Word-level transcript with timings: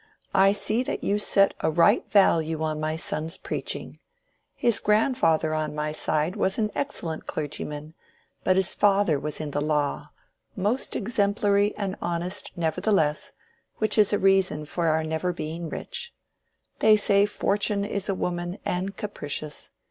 "I 0.33 0.51
see 0.51 0.81
that 0.81 1.03
you 1.03 1.19
set 1.19 1.53
a 1.59 1.69
right 1.69 2.03
value 2.09 2.63
on 2.63 2.79
my 2.79 2.97
son's 2.97 3.37
preaching. 3.37 3.97
His 4.55 4.79
grandfather 4.79 5.53
on 5.53 5.75
my 5.75 5.91
side 5.91 6.35
was 6.35 6.57
an 6.57 6.71
excellent 6.73 7.27
clergyman, 7.27 7.93
but 8.43 8.55
his 8.55 8.73
father 8.73 9.19
was 9.19 9.39
in 9.39 9.51
the 9.51 9.61
law:—most 9.61 10.95
exemplary 10.95 11.75
and 11.77 11.97
honest 12.01 12.51
nevertheless, 12.55 13.33
which 13.77 13.95
is 13.99 14.11
a 14.11 14.17
reason 14.17 14.65
for 14.65 14.87
our 14.87 15.03
never 15.03 15.31
being 15.31 15.69
rich. 15.69 16.11
They 16.79 16.95
say 16.95 17.27
Fortune 17.27 17.85
is 17.85 18.09
a 18.09 18.15
woman 18.15 18.57
and 18.65 18.97
capricious. 18.97 19.69